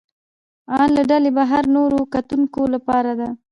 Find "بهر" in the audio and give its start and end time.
1.37-1.63